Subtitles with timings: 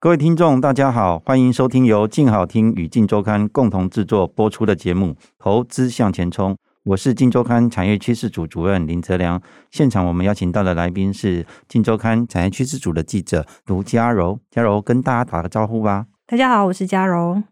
[0.00, 5.06] 各位听众，大家好，欢迎收听由静好听与静周刊共同制作播出的节目
[5.40, 6.52] 《投资向前冲》，
[6.84, 9.42] 我是静周刊产业趋势组主任林泽良。
[9.72, 16.06] 现场我们邀请到的来宾是静周刊产业趋势组的记者卢嘉柔，嘉柔跟大家打个招呼吧。
[16.28, 17.42] 大家好，我是嘉柔。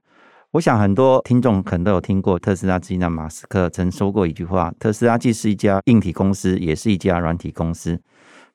[0.53, 8.01] 我想很多听众可能都有听过特斯拉之一的马斯克曾说过一句话：特斯拉既是一家硬体公司，也是一家软体公司。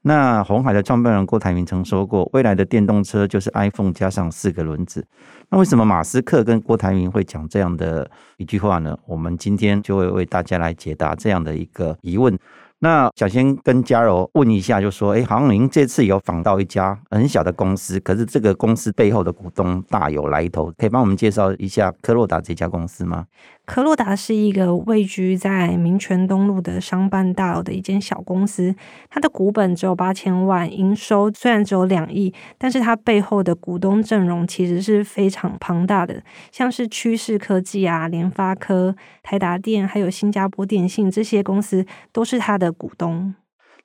[0.03, 5.05] 那鸿海的创办人郭台铭曾说过，未来的电动车就是 iPhone 加上四个轮子。
[5.49, 8.97] 那为什么马斯克跟郭台铭会讲这样的一句话呢？
[9.05, 12.37] 我们今天就会为大家来解答这样的一个疑问。
[12.83, 23.27] 那想先跟嘉柔问一下，就说，哎，好像您这次有访到一家很小的公司，可是这个公司背后的股东大有来头，可以帮我们介绍一下科洛达这家公司吗？
[23.71, 28.75] 科洛达是一个位居在民权东路的商办大楼的一间小公司，
[29.09, 36.21] 它的股本只有八千万，营收虽然只有两亿，但是它背后的股东阵容其实是非常庞大的，
[36.51, 43.33] 像是趋势科技啊、联发科、台达电，还有新加坡电信这些公司都是它的股东。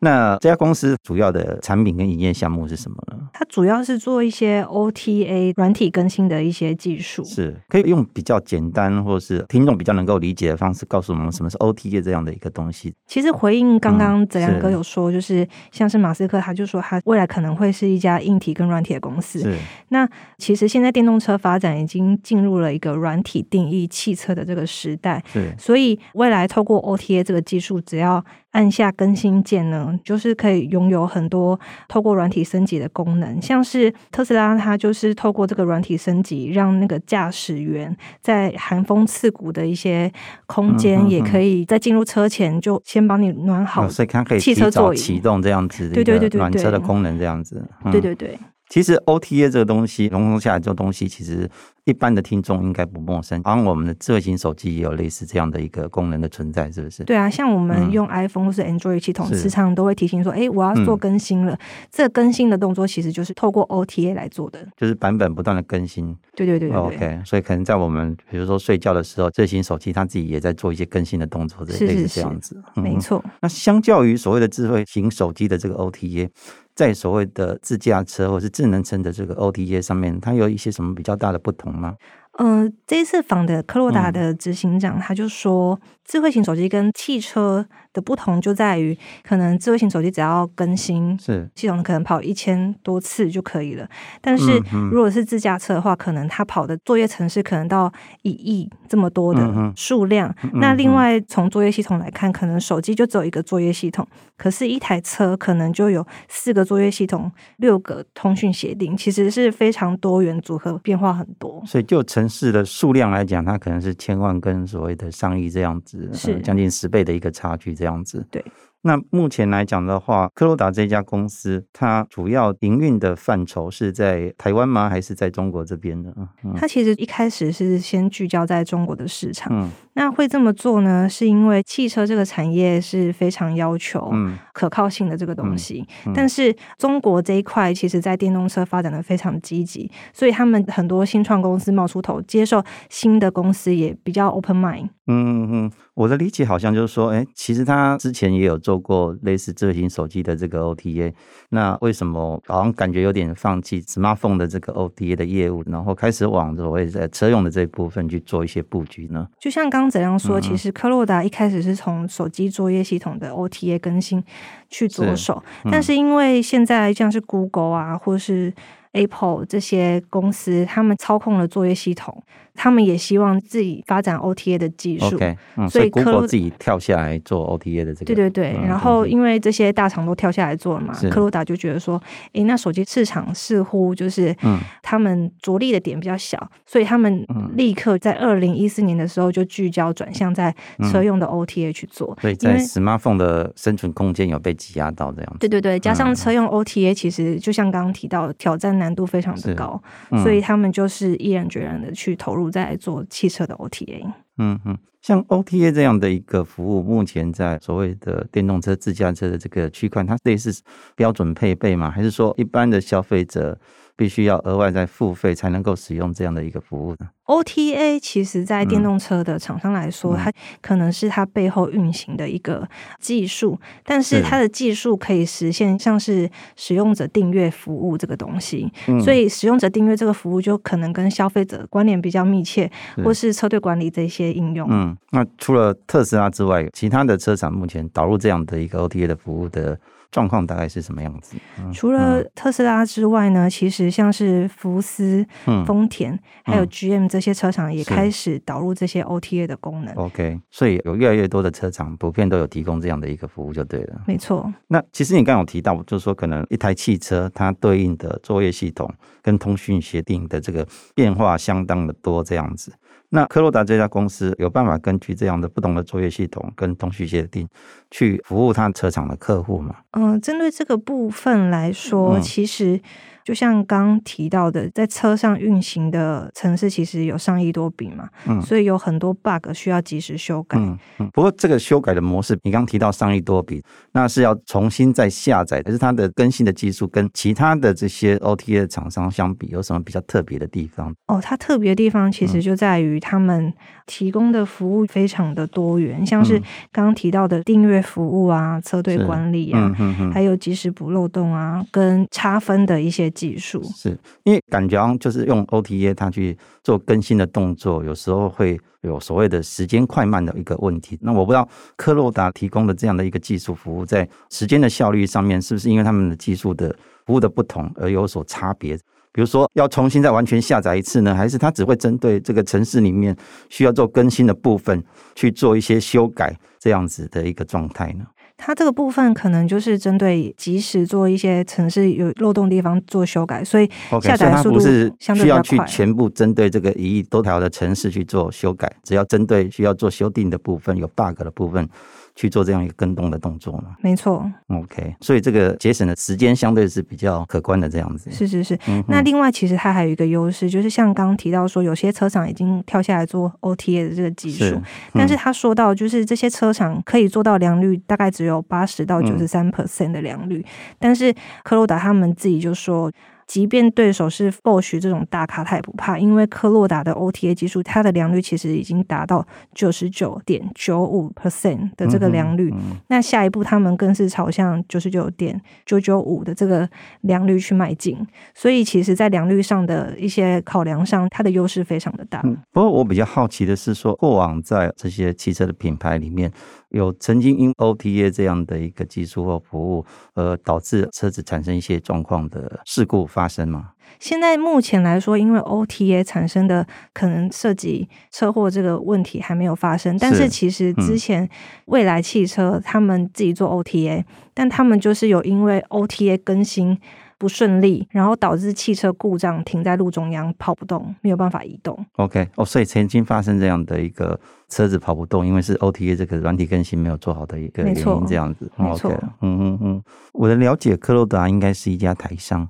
[0.01, 3.17] 那这家公司主要的产品跟营业项目是什么呢？
[3.33, 12.95] 它主要是做一些 OTA 软体更新的一些技术，是可以用比较简单或是听众比较能够理解的方式告诉我们什么是 OTA 这样的一个东西。
[13.07, 19.41] 其实回应刚刚泽良哥有说，就是像是马斯克，他就说他未来可能会是一家硬体跟软体的公司。
[19.41, 19.57] 是
[19.89, 20.09] 那
[20.39, 28.25] 其实现在电动车发展已经进入了一个软体定义汽车的这个时代，是所以未来透过 OTA 这个技术，只要
[28.57, 40.11] 按下更新键呢，就是可以拥有很多透过软体升级的功能，像是特斯拉，它就是透过这个软体升级，让那个驾驶员在寒风刺骨的一些
[40.47, 48.39] 空间，也可以在进入车前就先帮你暖好，所以它可以提早启动这样子，对对对对，暖车的功能这样子，对对对。
[48.69, 51.49] 其实 OTA 这个东西，融合下来这个东西，其实
[51.87, 53.41] 一般的听众应该不陌生。
[53.45, 57.05] 好像我们的智慧型手机也有类似这样的一个功能的存在，是不是？
[57.05, 61.55] 对啊，像我们用 iPhone 或是 Android 系统，时常都会提醒说：“哎，我要做更新了。
[61.55, 61.59] 嗯”
[61.91, 66.17] 这更新的动作其实就是透过 OTA 来做的，就是版本不断的更新。
[66.35, 67.21] 对对对，对，对，OK。
[67.25, 72.61] 所以可能在我们比如说睡觉的时候，智慧型手机它自己也在做一些更新的动作，类似这样子。
[72.75, 73.25] 嗯、没错。
[73.41, 76.29] 那相较于所谓的智慧型手机的这个 OTA。
[76.77, 81.97] 在所谓的自驾车或是智能车的这个 OTA 上面，它有一些什么比较大的不同吗？
[82.39, 93.89] 嗯、呃，这一次访的科洛达的执行长，他就说，智慧型手机跟汽车的不同就在于，可能智慧型手机只要更新，是系统可能跑一千多次就可以了。
[94.21, 94.63] 但是
[94.93, 97.91] 如果是自驾车的话，可能它跑的作业程式可能到
[98.21, 100.33] 一亿这么多的数量。
[100.55, 104.07] 那另外从作业系统来看，可能手机就只有一个作业系统，
[104.37, 111.63] 可是一台车可能就有四个作业系统、六个通讯协定，其实是非常多元组合，变化很多。
[111.65, 117.75] 所以就城市的数量来讲，它可能是千万跟所谓的上亿这样子，是将近十倍的一个差距。
[117.77, 118.45] 这样子，对。
[118.83, 124.89] 那目前来讲的话，科罗达这家公司，它主要营运的范畴是在台湾吗？
[124.89, 126.13] 还是在中国这边呢？
[126.45, 129.53] 嗯，它其实一开始是先聚焦在中国的市场。
[129.53, 131.09] 嗯，那会这么做呢？
[131.09, 134.13] 是因为汽车这个产业是非常要求
[134.53, 135.81] 可靠性的这个东西。
[135.81, 144.91] 嗯嗯嗯、但是中国这一块，其实在电动车发展的非常积极，所以他们很多新创公司冒出头，接受新的公司也比较 open mind。
[145.09, 151.11] 嗯嗯嗯，我的理解好像就是说，哎，其实他之前也有做过类似智慧型手机的这个 OTA，
[151.49, 159.27] 那为什么好像感觉有点放弃 smartphone 的这个 OTA 的业务，然后开始往所谓在车用的这一部分去做一些布局呢？
[159.41, 164.23] 就像刚刚怎样说，其实科洛达一开始是从手机作业系统的 OTA 更新
[164.69, 168.53] 去着手，是但是因为现在像是 Google 啊，或是
[168.93, 172.23] Apple 这些公司，他们操控了作业系统。
[172.57, 178.07] 他们也希望自己发展 OTA 的技术，okay, 嗯、所以 Google 自己跳下来做 OTA 的这个。
[178.07, 182.01] 对对对，嗯、然后因为这些大厂都跳下来做了嘛，是科罗达就觉得说，
[182.33, 184.35] 诶，那手机市场似乎就是，
[184.83, 187.25] 他们着力的点比较小，嗯、所以他们
[187.55, 190.55] 立刻在二零一四年的时候就聚焦转向在
[190.91, 192.17] 车用的 OTA 去做。
[192.19, 195.39] 嗯、所以在 Smartphone 的生存空间有被挤压到这样子。
[195.41, 199.81] 对对对，加上车用 OTA 其实就像刚刚提到，挑战难度非常的高，
[200.11, 202.46] 嗯、所以他们就是毅然决然的去投入。
[202.51, 204.05] 在做汽车的 OTA，
[204.39, 210.53] 嗯嗯，像 OTA 这样的一个服务，目前在所谓的电动车自驾车的这个区块，它类似
[210.97, 211.89] 标准配备吗？
[211.89, 213.57] 还是说一般的消费者
[213.95, 222.69] 必须要额外再付费才能够使用这样的一个服务呢？OTA 其实，在电动车的厂商来说，嗯、它可能是它背后运行的一个
[222.99, 234.69] 技术，但是它的技术可以实现像是使用者订阅服务这个东西，嗯、所以使用者订阅这个服务就可能跟消费者关联比较密切，是或是车队管理这些应用。
[234.71, 239.79] 嗯，那除了特斯拉之外，其他的车厂目前导入这样的一个 OTA 的服务的。
[240.13, 241.37] 状况大概是什么样子？
[241.59, 249.93] 嗯、除了特斯拉之外呢，其实像是福斯、嗯、丰田还有 GM 这些车厂也开始导入这些 OTA 的功能。
[249.97, 254.01] OK，所以有越来越多的车厂普遍都有提供这样的一个服务，就对了。
[254.07, 254.51] 没错。
[254.69, 258.91] 那其实你刚刚有提到，就是说可能一台汽车它对应的作业系统
[259.27, 260.65] 跟通讯协定的这个
[260.95, 262.73] 变化相当的多，这样子。
[263.09, 267.49] 那科洛达这家公司有办法根据这样的不同的作业系统跟通讯协定
[267.91, 269.75] 去服务他车厂的客户吗？
[269.91, 272.81] 嗯，针对这个部分来说，嗯、其实。
[273.27, 280.57] 就像刚提到的，在车上运行的城市其实有上亿多笔嘛，嗯，所以有很多 bug 需要及时修改。
[280.57, 290.95] 嗯，嗯，不过这个修改的模式，你刚提到上亿多笔，那是要重新再下载，可是它的更新的技术跟其他的这些 OTA 厂商相比，有什么比较特别的地方？
[291.09, 293.53] 哦，它特别的地方其实就在于他们
[293.87, 296.39] 提供的服务非常的多元，嗯、像是
[296.71, 303.13] 刚刚提到的订阅服务啊、车队管理啊，嗯、还有及时补漏洞啊，跟差分的一些。
[303.17, 310.99] 技术是因为感觉就是用 OTA 它去做更新的动作，有时候会有所谓的时间快慢的一个问题。
[311.01, 316.69] 那我不知道科洛达提供的这样的一个技术服务，在时间的效率上面，是不是因为他们的技术的
[317.07, 318.79] 服务的不同而有所差别？
[319.13, 323.17] 比如说要重新再完全下载一次呢，还是它只会针对这个城市里面
[323.49, 324.85] 需要做更新的部分
[325.15, 328.05] 去做一些修改，这样子的一个状态呢？
[328.37, 333.69] 它这个部分可能就是针对及时做一些城市有漏洞地方做修改，所以
[334.03, 334.61] 下载速度
[335.01, 335.43] 相对比较快。
[335.43, 341.69] 需要去全部针对这个一亿多条的城市去做修改，只要针对需要做修订的部分、有 bug 的部分。
[342.17, 343.77] 去做这样一个跟动的动作吗？
[343.81, 344.29] 没错。
[344.49, 348.11] OK，所以这个节省的时间相对是比较可观的这样子。
[348.11, 348.59] 是是是。
[348.67, 354.63] 嗯、那另外，其实它还有一个优势，就是像刚刚提到说，有些车厂已经跳下来做 OTA 的这个技术，是嗯、
[354.95, 360.45] 但是他说到，就是这些车厂可以做到良率大概只有八十到九十三 percent 的良率，嗯、
[360.79, 361.15] 但是
[361.45, 362.91] 科罗达他们自己就说。
[363.27, 372.51] 即便对手是 Bosch 这种大咖，他也不怕，因为科洛达的 OTA 技术，它的良率其实已经达到九十九点九五 percent 的这个良率。
[372.53, 376.69] 嗯嗯、那下一步，他们更是朝向九十九点九九五的这个
[377.01, 377.99] 良率去迈进。
[378.35, 382.21] 所以，其实，在良率上的一些考量上，它的优势非常的大。
[382.25, 386.33] 嗯、不过，我比较好奇的是说，说过往在这些汽车的品牌里面。
[386.71, 393.71] 有曾经因 OTA 这样的一个技术或服务，而导致车子产生一些状况的事故发生吗？
[393.99, 401.27] 现在目前来说，因为 OTA 产生的可能涉及车祸这个问题还没有发生，但是其实之前
[401.65, 404.05] 未来汽车他们自己做 OTA，、嗯、
[404.35, 406.79] 但他们就是有因为 OTA 更新。
[407.19, 411.75] 不顺利，然后导致汽车故障，停在路中央跑不动，没有办法移动。
[411.97, 414.21] OK，哦，所以曾经发生这样的一个
[414.51, 418.53] 车子跑不动，因为是 OTA 这个软体更新没有做好的一个原因，这样子。
[418.59, 418.93] 没错，
[419.23, 422.47] 嗯嗯嗯，我的了解，科洛达应该是一家台商。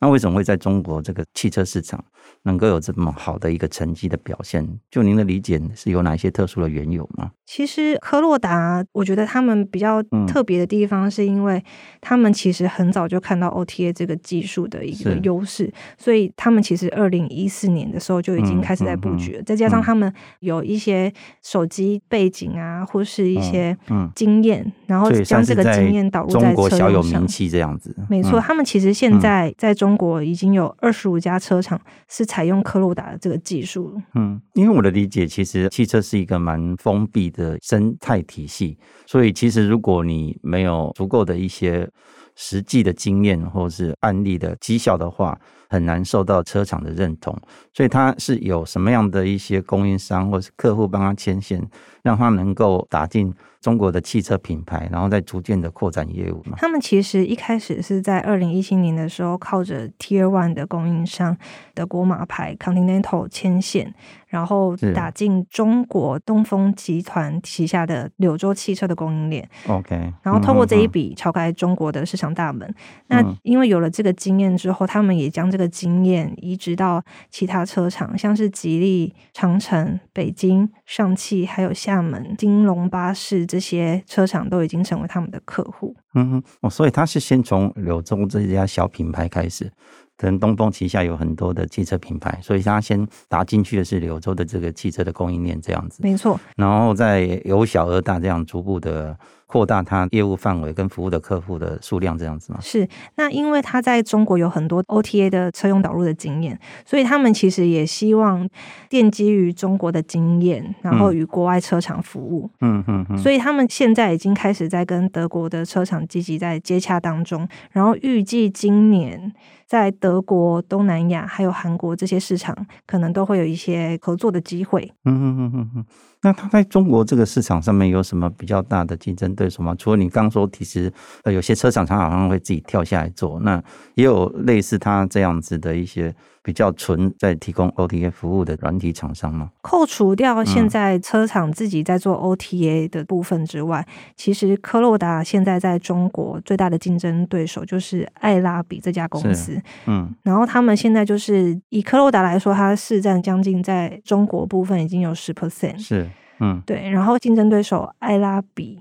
[0.00, 2.02] 那为什么会在中国这个汽车市场
[2.42, 4.66] 能够有这么好的一个成绩的表现？
[4.90, 7.30] 就您的理解是有哪些特殊的缘由吗？
[7.52, 11.62] 其实科洛达，我觉得他们比较特别的地方，是因为
[12.00, 19.40] 他们其实很早就看到 OTA 这个技术的一个优势，所以他们其实二零一四年的时候就已经开始在布局了。
[19.40, 23.76] 嗯嗯嗯、再加上他们有一些手机背景啊，或是一些
[24.14, 27.94] 经验，嗯、然后将这个经验导入在车上，中国小有名气这样子。
[28.08, 29.90] 没错，他们其实现在在中。
[29.90, 31.78] 中国已经有二十五家车厂
[32.08, 34.00] 是采用科洛达的这个技术。
[34.14, 41.88] 嗯，因为我的理解，其实汽车是一个蛮封闭的的生态体系，所以其实如果你没有足够的一些
[42.36, 47.36] 实际的经验或是案例的绩效的话，很难受到车厂的认同。
[47.72, 51.66] 所以他是有什么样的一些供应商或是客户帮他牵线，
[52.02, 53.34] 让他能够打进。
[53.60, 56.56] 中国的汽车品牌，然后再逐渐的扩展业务嘛。
[56.56, 61.36] 他们其实一开始是在二零一七年的时候，靠着 Tier One 的供应商
[61.74, 63.94] 德国马牌 Continental 牵线。
[64.30, 69.96] 然后打进中国东风集团旗下的柳州汽车的供应链，OK。
[70.22, 72.72] 然后透过这一笔敲开中国的市场大门。
[73.08, 85.96] 那因为有了这个经验之后，他们也将这个经验移植到其他车厂，像是吉利、长城、北京、上汽，还有厦门、金龙巴士这些车厂都已经成为他们的客户。
[86.14, 89.70] 嗯哼，哦，所以他是先从柳州这家小品牌开始。
[90.16, 96.02] 可能东风旗下有很多的汽车品牌，所以他先打进去的是柳州的这个汽车的供应链这样子。
[96.02, 96.38] 没错。
[96.56, 99.16] 然后再由小而大，这样逐步的。
[99.50, 102.60] 扩大它业务范围跟服务的客户的数量，这样子吗？
[102.62, 108.48] 是，那因为他在中国有很多 OTA 的车用导入的经验，所以他们其实也希望
[108.88, 112.48] 奠基于中国的经验，然后与国外车厂服务。
[112.60, 113.18] 嗯嗯嗯。
[113.18, 119.32] 所以他们现在已经开始在跟德国的车厂积极在接洽当中，然后预计今年。
[119.70, 124.82] 在德国、东南亚还有韩国这些市场，可能都会有一些合作的机会。
[125.04, 125.84] 嗯嗯嗯嗯嗯。
[126.22, 129.72] 那他在中国这个市场上面有什么比较大的竞争对手吗？
[129.78, 130.92] 除了你刚说，其实
[131.22, 133.62] 呃有些车厂商好像会自己跳下来做，那
[133.94, 136.12] 也有类似他这样子的一些。
[136.42, 139.50] 比较纯在提供 OTA 服务的软体厂商吗？
[139.60, 149.60] 扣除掉现在车厂自己在做 OTA 的部分之外，嗯、其实科洛达现在在中国最大的竞争对手就是爱拉比这家公司。
[149.86, 155.78] 嗯，然后他们现在就是以科洛达来说，它市占将近在中国部分已经有十 percent。
[155.78, 156.88] 是，嗯，对。
[156.88, 158.80] 然后竞争对手爱拉比。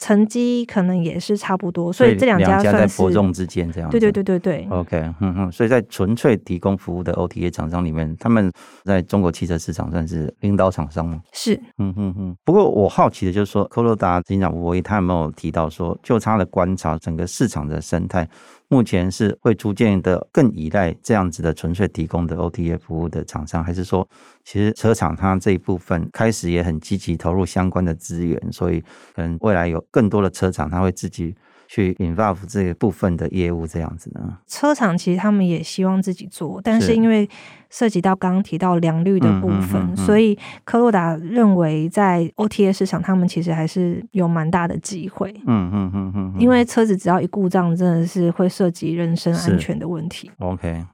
[0.00, 3.90] 成绩可能也是差不多，所以这两家在伯仲之间这样。
[3.90, 4.66] 对对对对对。
[4.70, 8.50] OK，嗯嗯，所以在纯粹提供服务的 OTA 厂商里面，他们
[8.84, 11.20] 在中国汽车市场算是领导厂商吗？
[11.34, 12.34] 是，嗯嗯嗯。
[12.44, 18.26] 不过我好奇的就是说，科罗达执行长吴博义他有没有提到说，就他的观察，整个市场的生态。
[18.70, 24.08] 目前是会逐渐的更依赖这样子的纯粹提供的 OTA 服务的厂商，还是说，
[24.44, 28.80] 其实车厂它这一部分开始也很积极投入相关的资源，所以
[29.14, 31.34] 可能未来有更多的车厂它会自己。
[31.72, 34.38] 去 involve 这个部分的业务这样子呢？
[34.48, 37.30] 车厂其实他们也希望自己做，但是因为
[37.68, 45.32] 涉及到刚刚提到良率的部分，嗯嗯嗯嗯、所以科洛达认为在 OTA 市场，他们其实还是有蛮大的机会。
[45.46, 50.28] 嗯嗯嗯嗯，因为车子只要一故障，真的是会涉及人身安全的问题。
[50.38, 50.84] OK。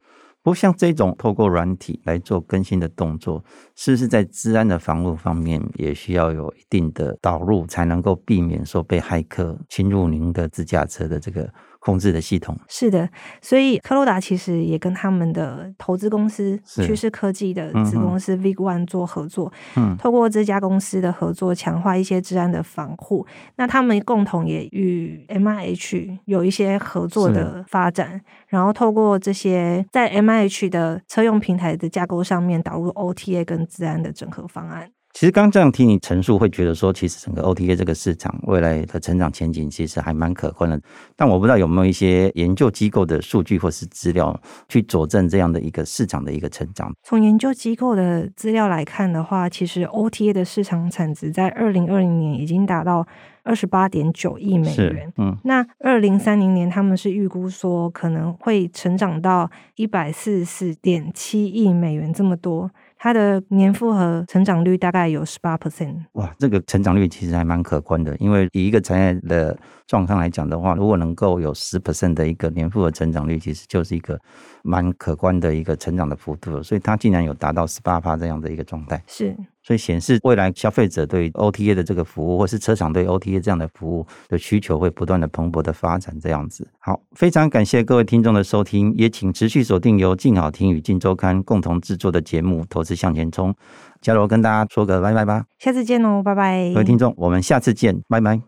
[0.47, 11.53] 不像这种透过软体来做更新的动作，是不是在治安的防护方面也需要有一定的导入，才能够避免说被骇客侵入您的自驾车的这个？
[11.87, 13.09] 控制的系统是的，
[13.41, 23.25] 所以科罗达其实也跟他们的投资公司趋势科技的子公司 VIG-ONE 做合作，嗯，透过这家公司的合作，强化一些治安的防护。
[23.55, 34.91] 那他们共同也与 MIH 有一些合作的发展，然后透过这些在 MIH 的车用平台的架构上面导入 OTA 跟治安的整合方案。
[35.17, 40.79] 其实刚这样听你陈述，会觉得说，其实整个 OTA 这个市场未来的成长前景其实还蛮可观的。
[41.17, 46.93] 但我不知道有没有一些研究机构的数据或是资料去佐证这样的一个市场的一个成长。
[47.03, 53.07] 从研究机构的资料来看的话，其实 OTA 的市场产值在二零二零年已经达到
[53.43, 55.11] 二十八点九亿美元。
[55.17, 62.71] 嗯，那二零三零年他们是预估说可能会成长到一百四十四点七亿美元这么多。
[62.99, 68.17] 它的年复合成长率大概有十八 percent，哇，这个成长率其实还蛮可观的。
[68.17, 74.19] 因为以一个产业的状况来讲的话，如果能够有十 percent 的一个年复合成长率，其实就是一个
[74.63, 76.63] 蛮可观的一个成长的幅度。
[76.63, 79.37] 所以它竟然有达到十八趴这样的一个状态，是。
[79.67, 86.69] 所以显示未来消费者对 OTA 的这个服务，或是车厂对 OTA 这样的服务的需求会不断的蓬勃的发展，这样子。
[86.79, 93.53] 好，非常感谢各位听众的收听，也请持续锁定由静好听与静周刊共同制作的节目《投资向前冲》。
[94.01, 96.71] 嘉罗跟大家说个拜拜吧，下次见哦，拜拜。
[96.73, 98.41] 各位听众，我们下次见，拜拜。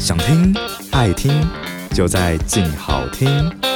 [0.00, 0.52] 想听
[0.90, 1.30] 爱听，
[1.94, 3.71] 就在静好听。